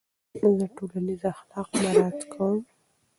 [0.57, 2.59] زه ټولنیز اخلاق مراعت کوم.